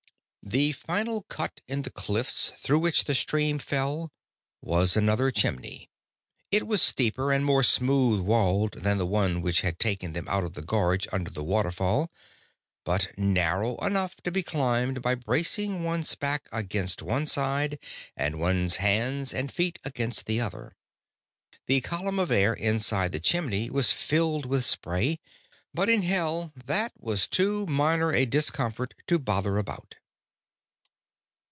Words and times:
The 0.43 0.71
final 0.71 1.21
cut 1.29 1.61
in 1.67 1.83
the 1.83 1.91
cliffs 1.91 2.51
through 2.57 2.79
which 2.79 3.03
the 3.05 3.13
stream 3.15 3.57
fell 3.59 4.11
was 4.59 4.97
another 4.97 5.29
chimney. 5.29 5.87
It 6.49 6.65
was 6.67 6.81
steeper 6.81 7.31
and 7.31 7.45
more 7.45 7.61
smooth 7.63 8.19
walled 8.21 8.73
than 8.73 8.97
the 8.97 9.05
one 9.05 9.41
which 9.43 9.61
had 9.61 9.77
taken 9.79 10.11
them 10.13 10.27
out 10.27 10.43
of 10.43 10.55
the 10.55 10.63
gorge 10.63 11.07
under 11.13 11.29
the 11.29 11.43
waterfall, 11.43 12.09
but 12.83 13.15
narrow 13.19 13.77
enough 13.85 14.15
to 14.23 14.31
be 14.31 14.41
climbed 14.43 15.01
by 15.03 15.13
bracing 15.15 15.83
one's 15.83 16.15
back 16.15 16.47
against 16.51 17.03
one 17.03 17.27
side, 17.27 17.77
and 18.17 18.39
one's 18.41 18.77
hands 18.77 19.33
and 19.35 19.51
feet 19.53 19.77
against 19.85 20.25
the 20.25 20.41
other. 20.41 20.75
The 21.67 21.79
column 21.81 22.17
of 22.19 22.31
air 22.31 22.55
inside 22.55 23.11
the 23.13 23.19
chimney 23.21 23.69
was 23.69 23.91
filled 23.93 24.47
with 24.47 24.65
spray, 24.65 25.19
but 25.73 25.87
in 25.87 26.01
Hell 26.01 26.51
that 26.57 26.91
was 26.99 27.27
too 27.27 27.67
minor 27.67 28.11
a 28.11 28.25
discomfort 28.25 28.95
to 29.05 29.19
bother 29.19 29.57
about. 29.59 29.95